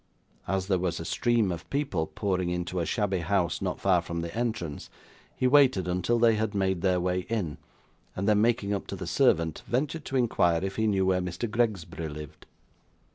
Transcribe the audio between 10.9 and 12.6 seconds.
where Mr. Gregsbury lived.